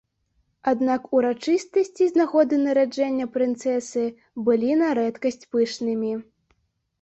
[0.69, 4.03] Аднак урачыстасці з нагоды нараджэння прынцэсы
[4.49, 6.11] былі на рэдкасць пышнымі.